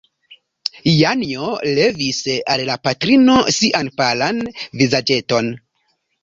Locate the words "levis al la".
1.79-2.77